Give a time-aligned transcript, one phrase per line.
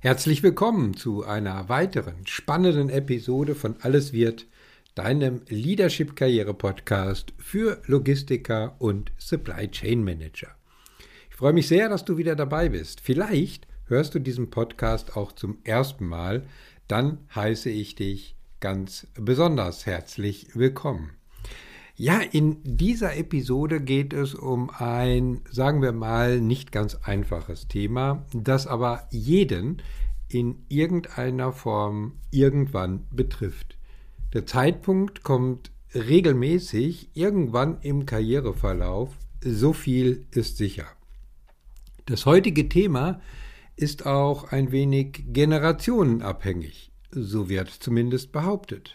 [0.00, 4.46] Herzlich willkommen zu einer weiteren spannenden Episode von Alles wird,
[4.94, 10.54] deinem Leadership Karriere Podcast für Logistiker und Supply Chain Manager.
[11.30, 13.00] Ich freue mich sehr, dass du wieder dabei bist.
[13.00, 16.46] Vielleicht hörst du diesen Podcast auch zum ersten Mal,
[16.86, 21.17] dann heiße ich dich ganz besonders herzlich willkommen.
[22.00, 28.24] Ja, in dieser Episode geht es um ein, sagen wir mal, nicht ganz einfaches Thema,
[28.32, 29.82] das aber jeden
[30.28, 33.78] in irgendeiner Form irgendwann betrifft.
[34.32, 39.10] Der Zeitpunkt kommt regelmäßig irgendwann im Karriereverlauf,
[39.40, 40.86] so viel ist sicher.
[42.06, 43.20] Das heutige Thema
[43.74, 48.94] ist auch ein wenig generationenabhängig, so wird zumindest behauptet.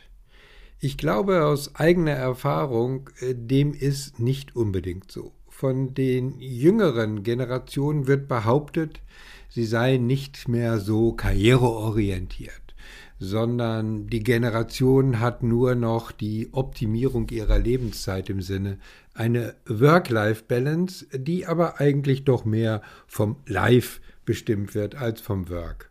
[0.85, 5.31] Ich glaube aus eigener Erfahrung, äh, dem ist nicht unbedingt so.
[5.47, 8.99] Von den jüngeren Generationen wird behauptet,
[9.47, 12.75] sie seien nicht mehr so karriereorientiert,
[13.17, 18.77] sondern die Generation hat nur noch die Optimierung ihrer Lebenszeit im Sinne,
[19.13, 25.89] eine Work-Life-Balance, die aber eigentlich doch mehr vom Life bestimmt wird als vom Work.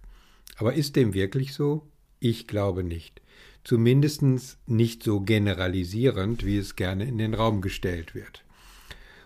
[0.59, 1.81] Aber ist dem wirklich so?
[2.21, 3.23] Ich glaube nicht
[3.65, 4.23] zumindest
[4.67, 8.45] nicht so generalisierend, wie es gerne in den Raum gestellt wird.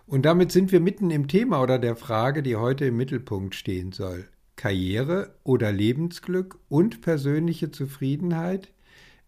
[0.06, 3.92] Und damit sind wir mitten im Thema oder der Frage, die heute im Mittelpunkt stehen
[3.92, 4.29] soll.
[4.55, 8.73] Karriere oder Lebensglück und persönliche Zufriedenheit?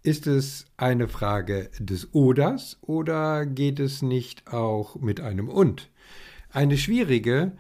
[0.03, 5.91] Ist es eine Frage des Oders oder geht es nicht auch mit einem Und?
[6.51, 7.53] Eine schwierige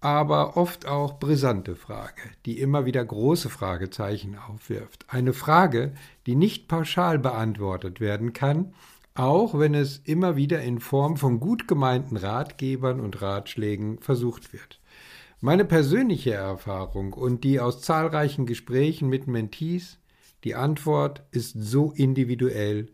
[0.00, 5.04] aber oft auch brisante Frage, die immer wieder große Fragezeichen aufwirft.
[5.08, 5.92] Eine Frage,
[6.26, 8.74] die nicht pauschal beantwortet werden kann,
[9.14, 14.80] auch wenn es immer wieder in Form von gut gemeinten Ratgebern und Ratschlägen versucht wird.
[15.40, 19.98] Meine persönliche Erfahrung und die aus zahlreichen Gesprächen mit Mentees,
[20.44, 22.88] die Antwort ist so individuell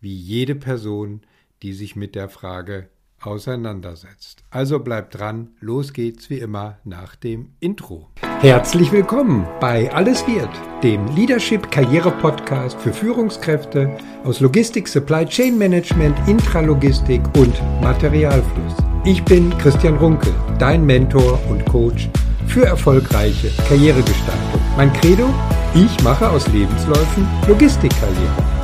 [0.00, 1.22] wie jede Person,
[1.62, 2.88] die sich mit der Frage
[3.20, 4.42] auseinandersetzt.
[4.50, 8.08] Also bleibt dran, los geht's wie immer nach dem Intro.
[8.40, 10.48] Herzlich willkommen bei Alles wird,
[10.82, 18.74] dem Leadership Karriere Podcast für Führungskräfte aus Logistik, Supply Chain Management, Intralogistik und Materialfluss.
[19.04, 22.08] Ich bin Christian Runke, dein Mentor und Coach
[22.46, 24.60] für erfolgreiche Karrieregestaltung.
[24.76, 25.28] Mein Credo?
[25.74, 28.59] Ich mache aus Lebensläufen Logistikkarriere.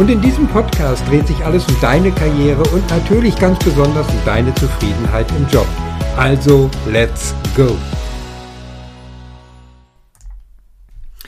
[0.00, 4.18] Und in diesem Podcast dreht sich alles um deine Karriere und natürlich ganz besonders um
[4.24, 5.66] deine Zufriedenheit im Job.
[6.16, 7.76] Also, let's go!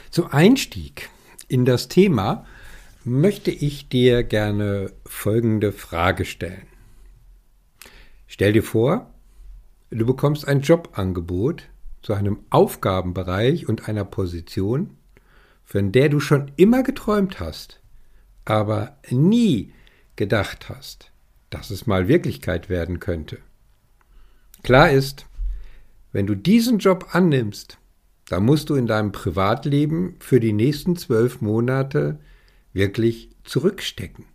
[0.09, 1.11] Zum Einstieg
[1.49, 2.47] in das Thema
[3.05, 6.67] möchte ich dir gerne folgende Frage stellen.
[8.27, 9.13] Stell dir vor,
[9.91, 11.65] du bekommst ein Jobangebot
[12.01, 14.97] zu einem Aufgabenbereich und einer Position,
[15.63, 17.82] von der du schon immer geträumt hast
[18.45, 19.73] aber nie
[20.17, 21.11] gedacht hast,
[21.51, 23.39] dass es mal Wirklichkeit werden könnte.
[24.63, 25.27] Klar ist,
[26.13, 27.79] wenn du diesen Job annimmst,
[28.29, 32.19] dann musst du in deinem Privatleben für die nächsten zwölf Monate
[32.73, 34.27] wirklich zurückstecken.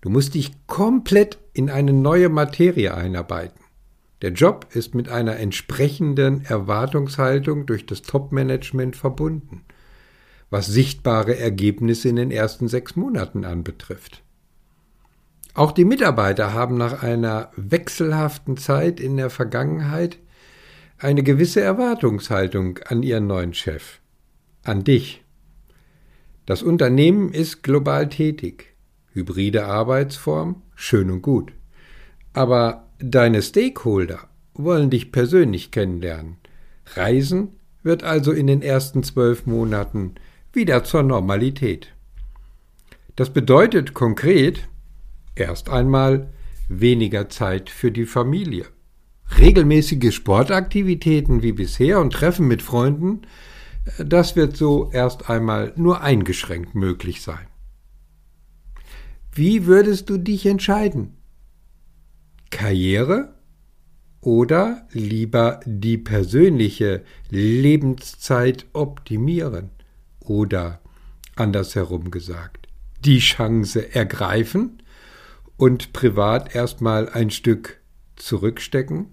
[0.00, 3.60] Du musst dich komplett in eine neue Materie einarbeiten.
[4.22, 9.64] Der Job ist mit einer entsprechenden Erwartungshaltung durch das Top-Management verbunden
[10.50, 14.22] was sichtbare Ergebnisse in den ersten sechs Monaten anbetrifft.
[15.54, 20.18] Auch die Mitarbeiter haben nach einer wechselhaften Zeit in der Vergangenheit
[20.98, 24.00] eine gewisse Erwartungshaltung an ihren neuen Chef,
[24.62, 25.24] an dich.
[26.44, 28.76] Das Unternehmen ist global tätig,
[29.12, 31.52] hybride Arbeitsform, schön und gut.
[32.34, 36.36] Aber deine Stakeholder wollen dich persönlich kennenlernen.
[36.94, 37.48] Reisen
[37.82, 40.14] wird also in den ersten zwölf Monaten
[40.56, 41.92] wieder zur Normalität.
[43.14, 44.68] Das bedeutet konkret
[45.36, 46.32] erst einmal
[46.68, 48.66] weniger Zeit für die Familie.
[49.38, 53.22] Regelmäßige Sportaktivitäten wie bisher und Treffen mit Freunden,
[53.98, 57.46] das wird so erst einmal nur eingeschränkt möglich sein.
[59.32, 61.14] Wie würdest du dich entscheiden?
[62.50, 63.34] Karriere
[64.20, 69.75] oder lieber die persönliche Lebenszeit optimieren?
[70.26, 70.80] Oder
[71.34, 72.68] andersherum gesagt,
[73.04, 74.82] die Chance ergreifen
[75.56, 77.80] und privat erstmal ein Stück
[78.16, 79.06] zurückstecken?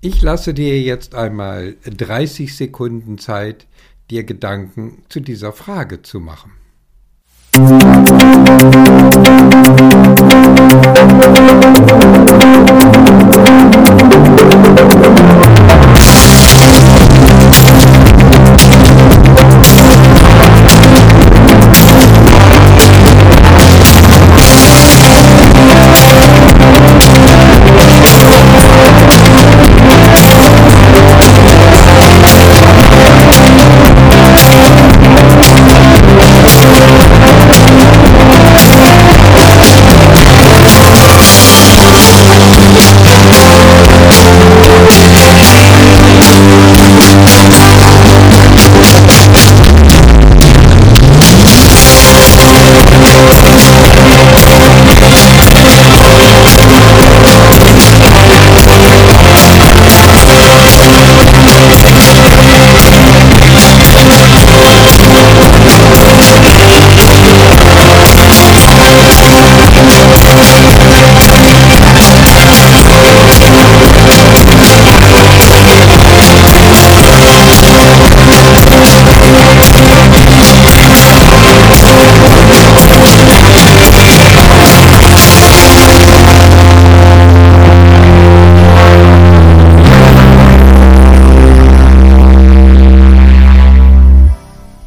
[0.00, 3.66] Ich lasse dir jetzt einmal 30 Sekunden Zeit,
[4.10, 6.52] dir Gedanken zu dieser Frage zu machen.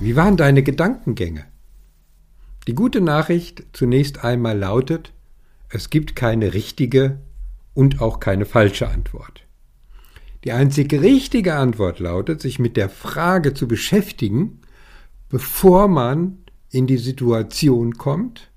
[0.05, 1.45] Wie waren deine Gedankengänge?
[2.67, 5.13] Die gute Nachricht zunächst einmal lautet,
[5.69, 7.21] es gibt keine richtige
[7.73, 9.47] und auch keine falsche Antwort.
[10.43, 14.59] Die einzige richtige Antwort lautet, sich mit der Frage zu beschäftigen,
[15.27, 16.37] bevor man
[16.69, 18.51] in die Situation kommt,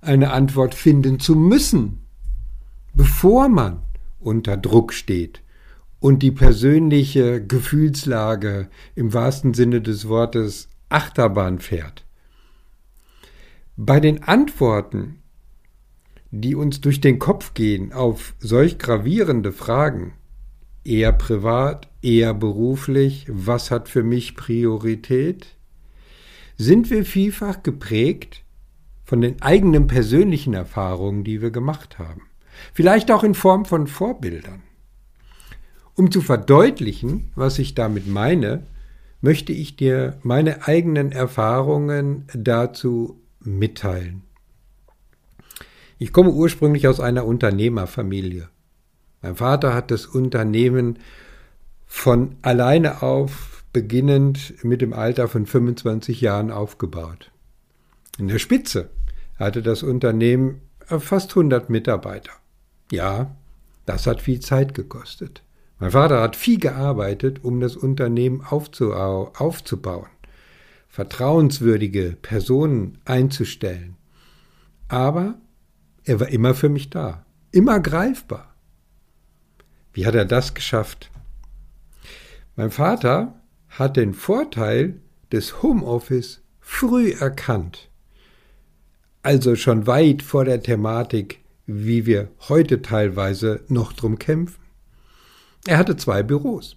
[0.00, 2.06] eine Antwort finden zu müssen,
[2.94, 3.82] bevor man
[4.20, 5.42] unter Druck steht
[5.98, 12.04] und die persönliche Gefühlslage im wahrsten Sinne des Wortes Achterbahn fährt.
[13.76, 15.18] Bei den Antworten,
[16.30, 20.14] die uns durch den Kopf gehen auf solch gravierende Fragen,
[20.84, 25.48] eher privat, eher beruflich, was hat für mich Priorität,
[26.56, 28.44] sind wir vielfach geprägt
[29.04, 32.22] von den eigenen persönlichen Erfahrungen, die wir gemacht haben.
[32.72, 34.62] Vielleicht auch in Form von Vorbildern.
[35.96, 38.64] Um zu verdeutlichen, was ich damit meine,
[39.24, 44.22] möchte ich dir meine eigenen Erfahrungen dazu mitteilen.
[45.98, 48.50] Ich komme ursprünglich aus einer Unternehmerfamilie.
[49.22, 50.98] Mein Vater hat das Unternehmen
[51.86, 57.30] von alleine auf, beginnend mit dem Alter von 25 Jahren aufgebaut.
[58.18, 58.90] In der Spitze
[59.38, 62.32] hatte das Unternehmen fast 100 Mitarbeiter.
[62.92, 63.34] Ja,
[63.86, 65.43] das hat viel Zeit gekostet.
[65.78, 70.08] Mein Vater hat viel gearbeitet, um das Unternehmen aufzubauen,
[70.88, 73.96] vertrauenswürdige Personen einzustellen.
[74.88, 75.34] Aber
[76.04, 78.54] er war immer für mich da, immer greifbar.
[79.92, 81.10] Wie hat er das geschafft?
[82.56, 85.00] Mein Vater hat den Vorteil
[85.32, 87.90] des Homeoffice früh erkannt.
[89.22, 94.63] Also schon weit vor der Thematik, wie wir heute teilweise noch drum kämpfen.
[95.66, 96.76] Er hatte zwei Büros.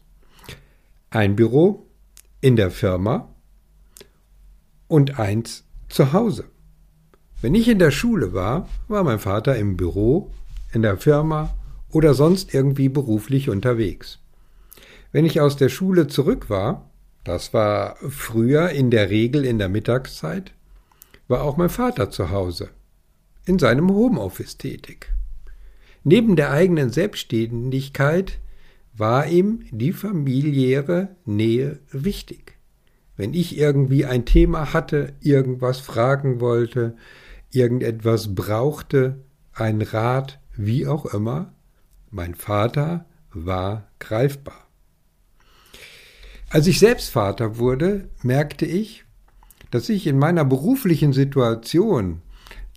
[1.09, 1.87] Ein Büro
[2.39, 3.27] in der Firma
[4.87, 6.45] und eins zu Hause.
[7.41, 10.31] Wenn ich in der Schule war, war mein Vater im Büro,
[10.73, 11.53] in der Firma
[11.91, 14.19] oder sonst irgendwie beruflich unterwegs.
[15.11, 16.89] Wenn ich aus der Schule zurück war,
[17.23, 20.53] das war früher in der Regel in der Mittagszeit,
[21.27, 22.69] war auch mein Vater zu Hause,
[23.45, 25.11] in seinem Homeoffice tätig.
[26.03, 28.39] Neben der eigenen Selbstständigkeit
[28.97, 32.57] war ihm die familiäre Nähe wichtig.
[33.15, 36.95] Wenn ich irgendwie ein Thema hatte, irgendwas fragen wollte,
[37.51, 39.23] irgendetwas brauchte,
[39.53, 41.53] ein Rat, wie auch immer,
[42.11, 44.67] mein Vater war greifbar.
[46.49, 49.03] Als ich selbst Vater wurde, merkte ich,
[49.71, 52.21] dass ich in meiner beruflichen Situation,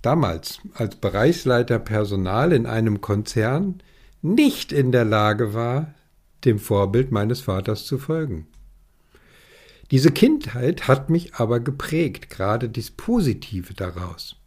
[0.01, 3.81] damals als Bereichsleiter Personal in einem Konzern,
[4.21, 5.93] nicht in der Lage war,
[6.45, 8.47] dem Vorbild meines Vaters zu folgen.
[9.91, 14.37] Diese Kindheit hat mich aber geprägt, gerade das Positive daraus.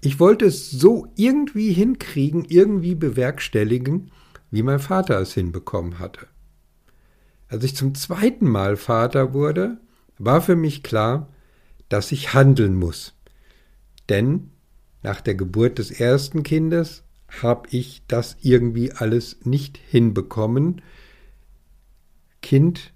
[0.00, 4.10] Ich wollte es so irgendwie hinkriegen, irgendwie bewerkstelligen,
[4.50, 6.26] wie mein Vater es hinbekommen hatte.
[7.48, 9.78] Als ich zum zweiten Mal Vater wurde,
[10.18, 11.28] war für mich klar,
[11.88, 13.14] dass ich handeln muss.
[14.08, 14.50] Denn
[15.02, 17.04] nach der Geburt des ersten Kindes
[17.42, 20.82] habe ich das irgendwie alles nicht hinbekommen.
[22.42, 22.92] Kind,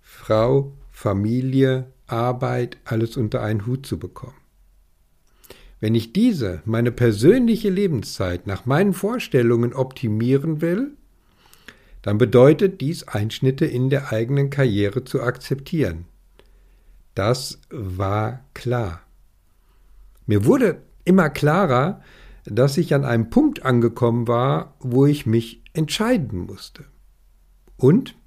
[0.00, 4.34] Frau, Familie, Arbeit, alles unter einen Hut zu bekommen.
[5.80, 10.96] Wenn ich diese, meine persönliche Lebenszeit nach meinen Vorstellungen optimieren will,
[12.02, 16.06] dann bedeutet dies Einschnitte in der eigenen Karriere zu akzeptieren.
[17.14, 19.02] Das war klar.
[20.26, 22.00] Mir wurde immer klarer,
[22.44, 26.84] dass ich an einem Punkt angekommen war, wo ich mich entscheiden musste.
[27.76, 28.17] Und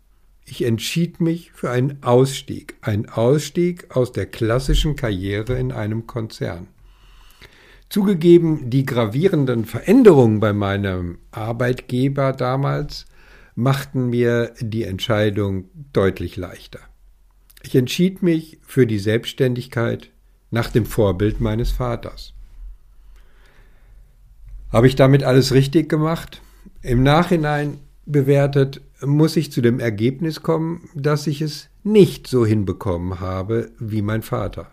[0.52, 6.68] ich entschied mich für einen Ausstieg, einen Ausstieg aus der klassischen Karriere in einem Konzern.
[7.88, 13.06] Zugegeben, die gravierenden Veränderungen bei meinem Arbeitgeber damals
[13.56, 16.82] machten mir die Entscheidung deutlich leichter.
[17.64, 20.10] Ich entschied mich für die Selbstständigkeit
[20.50, 22.34] nach dem Vorbild meines Vaters.
[24.70, 26.42] Habe ich damit alles richtig gemacht?
[26.82, 33.20] Im Nachhinein bewertet muss ich zu dem Ergebnis kommen, dass ich es nicht so hinbekommen
[33.20, 34.72] habe wie mein Vater.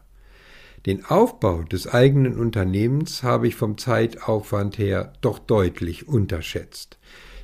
[0.87, 6.99] Den Aufbau des eigenen Unternehmens habe ich vom Zeitaufwand her doch deutlich unterschätzt.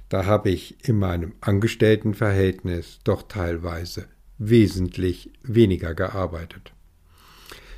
[0.08, 4.06] Da habe ich in meinem Angestelltenverhältnis doch teilweise
[4.38, 6.72] wesentlich weniger gearbeitet.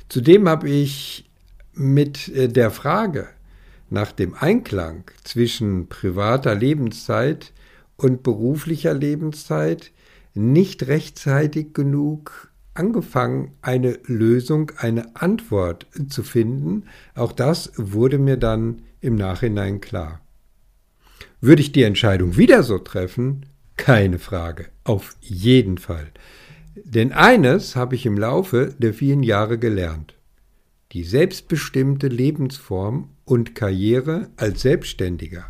[0.09, 1.29] Zudem habe ich
[1.73, 3.27] mit äh, der Frage
[3.89, 7.53] nach dem Einklang zwischen privater Lebenszeit
[7.97, 9.91] und beruflicher Lebenszeit
[10.33, 16.83] nicht rechtzeitig genug angefangen, eine Lösung, eine Antwort zu finden.
[17.15, 20.21] Auch das wurde mir dann im Nachhinein klar.
[21.41, 23.47] Würde ich die Entscheidung wieder so treffen?
[23.77, 26.07] Keine Frage, auf jeden Fall.
[26.75, 30.15] Denn eines habe ich im Laufe der vielen Jahre gelernt.
[30.93, 35.45] Die selbstbestimmte Lebensform und Karriere als Selbstständiger.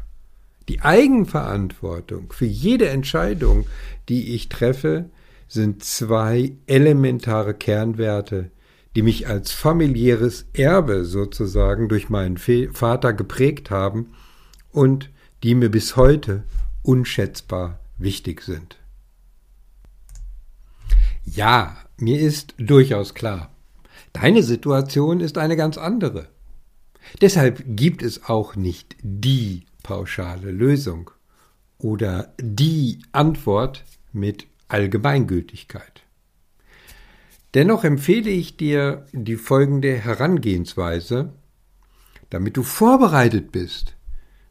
[0.69, 3.67] Die Eigenverantwortung für jede Entscheidung,
[4.09, 5.09] die ich treffe,
[5.47, 8.51] sind zwei elementare Kernwerte,
[8.95, 14.13] die mich als familiäres Erbe sozusagen durch meinen Vater geprägt haben
[14.71, 15.09] und
[15.43, 16.43] die mir bis heute
[16.81, 18.77] unschätzbar wichtig sind.
[21.23, 23.51] Ja, mir ist durchaus klar,
[24.13, 26.27] deine Situation ist eine ganz andere.
[27.21, 31.11] Deshalb gibt es auch nicht die pauschale Lösung
[31.77, 36.03] oder die Antwort mit Allgemeingültigkeit.
[37.53, 41.31] Dennoch empfehle ich dir die folgende Herangehensweise,
[42.29, 43.95] damit du vorbereitet bist,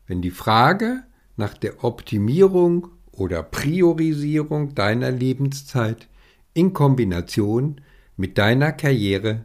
[0.06, 1.02] wenn die Frage
[1.36, 6.08] nach der Optimierung oder Priorisierung deiner Lebenszeit
[6.54, 7.82] in Kombination
[8.16, 9.44] mit deiner Karriere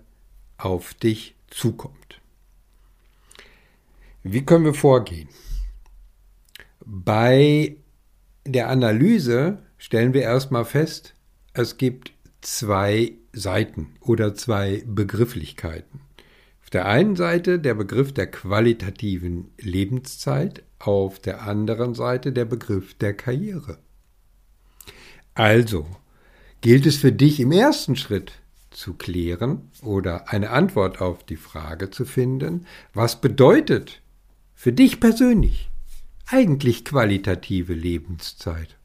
[0.57, 2.21] auf dich zukommt.
[4.23, 5.27] Wie können wir vorgehen?
[6.85, 7.77] Bei
[8.45, 11.13] der Analyse stellen wir erstmal fest,
[11.53, 16.01] es gibt zwei Seiten oder zwei Begrifflichkeiten.
[16.63, 22.95] Auf der einen Seite der Begriff der qualitativen Lebenszeit, auf der anderen Seite der Begriff
[22.95, 23.77] der Karriere.
[25.33, 25.85] Also
[26.61, 28.33] gilt es für dich im ersten Schritt
[28.71, 34.01] zu klären oder eine Antwort auf die Frage zu finden, was bedeutet
[34.55, 35.70] für dich persönlich
[36.31, 38.77] eigentlich qualitative Lebenszeit?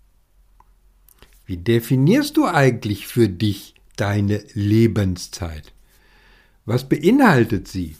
[1.45, 5.73] Wie definierst du eigentlich für dich deine Lebenszeit?
[6.65, 7.97] Was beinhaltet sie?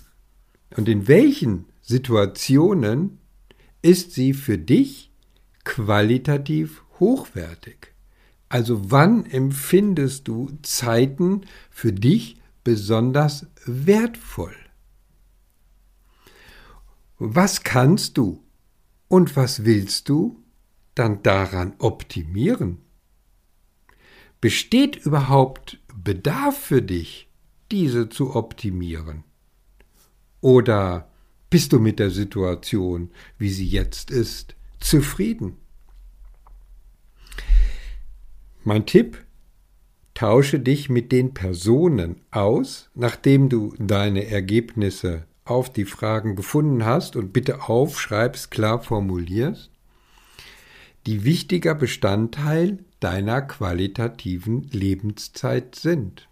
[0.77, 3.19] Und in welchen Situationen
[3.83, 5.13] ist sie für dich
[5.63, 7.95] qualitativ hochwertig?
[8.49, 14.57] Also wann empfindest du Zeiten für dich besonders wertvoll?
[17.19, 18.43] Was kannst du
[19.09, 20.43] und was willst du
[20.95, 22.79] dann daran optimieren?
[24.41, 27.29] Besteht überhaupt Bedarf für dich,
[27.71, 29.25] diese zu optimieren?
[30.41, 31.11] Oder
[31.51, 35.57] bist du mit der Situation, wie sie jetzt ist, zufrieden?
[38.65, 39.25] Mein Tipp,
[40.15, 47.17] tausche dich mit den Personen aus, nachdem du deine Ergebnisse auf die Fragen gefunden hast
[47.17, 49.71] und bitte aufschreibst, klar formulierst,
[51.07, 56.29] die wichtiger Bestandteil deiner qualitativen Lebenszeit sind.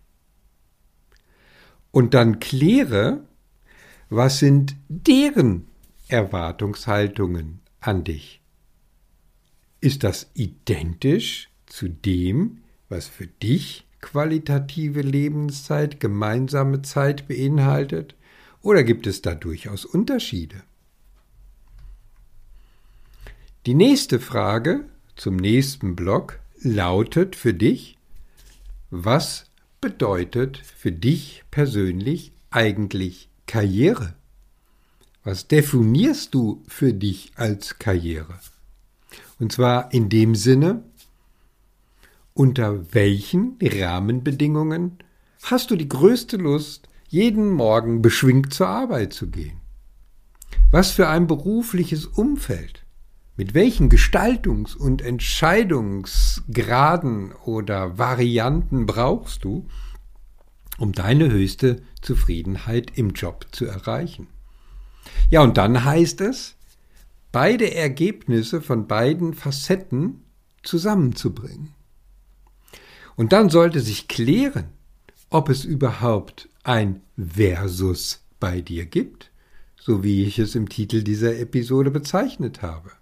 [1.90, 3.22] Und dann kläre,
[4.10, 5.68] was sind deren
[6.08, 8.40] Erwartungshaltungen an dich?
[9.80, 18.16] Ist das identisch zu dem, was für dich qualitative Lebenszeit, gemeinsame Zeit beinhaltet?
[18.64, 20.62] Oder gibt es da durchaus Unterschiede?
[23.66, 27.98] Die nächste Frage zum nächsten Block lautet für dich,
[28.88, 29.50] was
[29.82, 34.14] bedeutet für dich persönlich eigentlich Karriere?
[35.24, 38.40] Was definierst du für dich als Karriere?
[39.38, 40.82] Und zwar in dem Sinne,
[42.32, 44.98] unter welchen Rahmenbedingungen
[45.42, 49.60] hast du die größte Lust, jeden Morgen beschwingt zur Arbeit zu gehen?
[50.72, 52.84] Was für ein berufliches Umfeld?
[53.36, 59.68] Mit welchen Gestaltungs- und Entscheidungsgraden oder Varianten brauchst du,
[60.76, 64.26] um deine höchste Zufriedenheit im Job zu erreichen?
[65.30, 66.56] Ja, und dann heißt es,
[67.30, 70.24] beide Ergebnisse von beiden Facetten
[70.64, 71.74] zusammenzubringen.
[73.14, 74.70] Und dann sollte sich klären,
[75.34, 79.32] ob es überhaupt ein Versus bei dir gibt,
[79.74, 82.92] so wie ich es im Titel dieser Episode bezeichnet habe.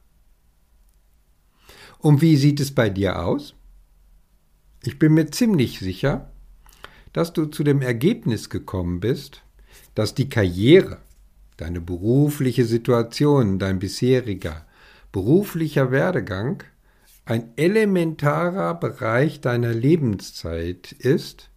[1.99, 3.55] Und wie sieht es bei dir aus?
[4.83, 6.33] Ich bin mir ziemlich sicher,
[7.13, 9.43] dass du zu dem Ergebnis gekommen bist,
[9.95, 11.03] dass die Karriere,
[11.59, 14.65] deine berufliche Situation, dein bisheriger
[15.13, 16.63] beruflicher Werdegang
[17.27, 21.51] ein elementarer Bereich deiner Lebenszeit ist,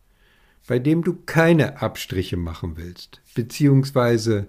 [0.68, 4.48] bei dem du keine Abstriche machen willst, beziehungsweise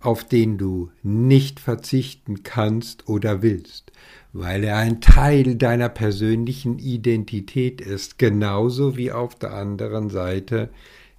[0.00, 3.92] auf den du nicht verzichten kannst oder willst,
[4.32, 10.70] weil er ein Teil deiner persönlichen Identität ist, genauso wie auf der anderen Seite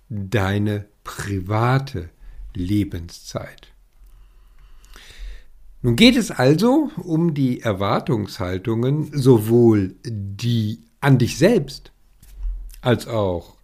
[0.09, 2.09] deine private
[2.55, 3.67] Lebenszeit.
[5.83, 11.91] Nun geht es also um die Erwartungshaltungen, sowohl die an dich selbst
[12.81, 13.60] als auch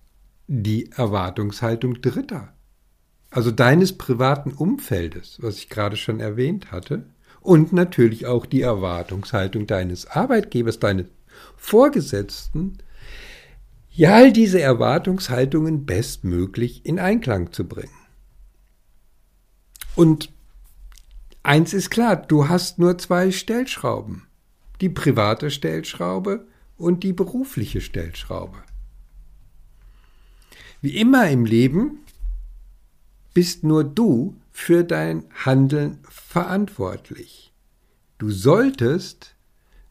[0.47, 2.53] die Erwartungshaltung Dritter,
[3.29, 7.05] also deines privaten Umfeldes, was ich gerade schon erwähnt hatte,
[7.41, 11.07] und natürlich auch die Erwartungshaltung deines Arbeitgebers, deines
[11.55, 12.79] Vorgesetzten,
[13.89, 17.89] ja all diese Erwartungshaltungen bestmöglich in Einklang zu bringen.
[19.95, 20.31] Und
[21.43, 24.27] eins ist klar, du hast nur zwei Stellschrauben.
[24.81, 28.57] Die private Stellschraube und die berufliche Stellschraube.
[30.87, 31.99] Wie immer im Leben
[33.33, 37.51] bist nur du für dein Handeln verantwortlich.
[38.19, 39.35] Du solltest,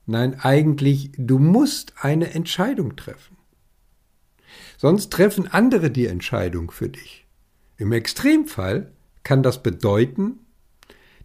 [0.07, 3.37] nein eigentlich, du musst eine Entscheidung treffen.
[4.79, 7.27] Sonst treffen andere die Entscheidung für dich.
[7.77, 8.91] Im Extremfall
[9.23, 10.47] kann das bedeuten,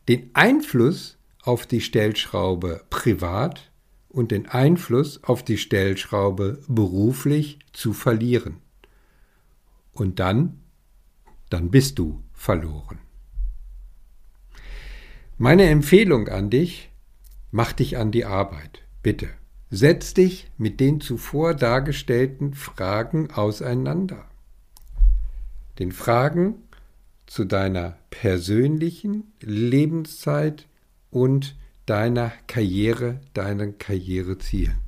[0.10, 3.72] den Einfluss auf die Stellschraube privat
[4.10, 8.58] und den Einfluss auf die Stellschraube beruflich zu verlieren.
[10.02, 10.58] Und dann,
[11.52, 12.98] dann bist du verloren.
[15.38, 16.90] Meine Empfehlung an dich,
[17.52, 19.30] mach dich an die Arbeit, bitte.
[19.70, 24.26] Setz dich mit den zuvor dargestellten Fragen auseinander.
[25.78, 26.56] Den Fragen
[27.28, 30.66] zu deiner persönlichen Lebenszeit
[31.12, 34.80] und deiner Karriere, deinen Karrierezielen.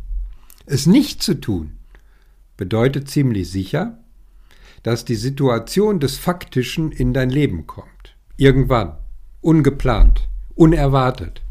[0.65, 1.77] Es nicht zu tun
[2.57, 4.02] bedeutet ziemlich sicher,
[4.83, 8.15] dass die Situation des Faktischen in dein Leben kommt.
[8.37, 8.97] Irgendwann,
[9.41, 11.41] ungeplant, unerwartet.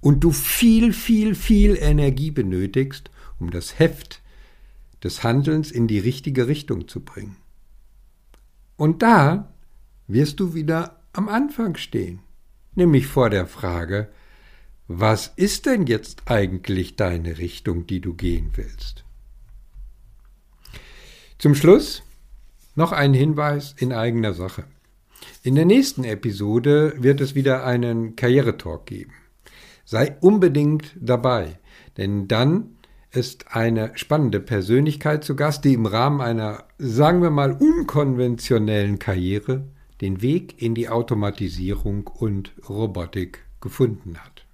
[0.00, 4.22] Und du viel, viel, viel Energie benötigst, um das Heft
[5.04, 7.36] des Handelns in die richtige Richtung zu bringen.
[8.76, 9.52] Und da
[10.06, 12.20] wirst du wieder am Anfang stehen,
[12.74, 14.08] nämlich vor der Frage,
[14.88, 19.04] was ist denn jetzt eigentlich deine Richtung, die du gehen willst?
[21.38, 22.02] Zum Schluss
[22.74, 24.64] noch ein Hinweis in eigener Sache.
[25.42, 29.12] In der nächsten Episode wird es wieder einen Karrieretalk geben.
[29.84, 31.58] Sei unbedingt dabei,
[31.96, 32.76] denn dann
[33.12, 39.64] ist eine spannende Persönlichkeit zu Gast, die im Rahmen einer, sagen wir mal, unkonventionellen Karriere
[40.00, 44.46] den Weg in die Automatisierung und Robotik gefunden hat.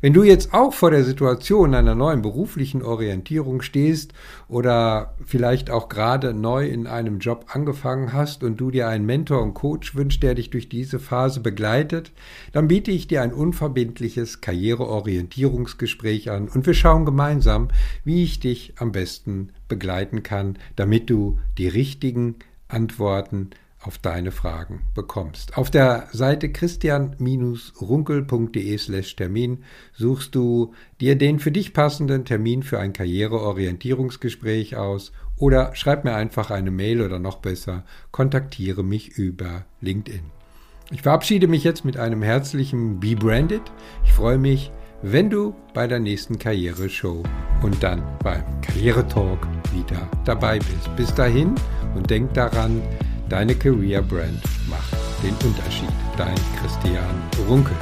[0.00, 4.12] Wenn du jetzt auch vor der Situation einer neuen beruflichen Orientierung stehst
[4.48, 9.42] oder vielleicht auch gerade neu in einem Job angefangen hast und du dir einen Mentor
[9.42, 12.12] und Coach wünschst, der dich durch diese Phase begleitet,
[12.52, 17.68] dann biete ich dir ein unverbindliches Karriereorientierungsgespräch an und wir schauen gemeinsam,
[18.04, 22.36] wie ich dich am besten begleiten kann, damit du die richtigen
[22.68, 23.50] Antworten
[23.86, 25.56] auf deine Fragen bekommst.
[25.56, 32.80] Auf der Seite christian-runkel.de slash Termin suchst du dir den für dich passenden Termin für
[32.80, 39.64] ein Karriereorientierungsgespräch aus oder schreib mir einfach eine Mail oder noch besser, kontaktiere mich über
[39.80, 40.22] LinkedIn.
[40.92, 43.62] Ich verabschiede mich jetzt mit einem herzlichen Be Branded.
[44.04, 44.70] Ich freue mich,
[45.02, 47.22] wenn du bei der nächsten Karriereshow
[47.62, 50.94] und dann beim Karrieretalk wieder dabei bist.
[50.96, 51.54] Bis dahin
[51.94, 52.82] und denk daran,
[53.28, 55.88] Deine Career Brand macht den Unterschied.
[56.16, 57.76] Dein Christian Runkel.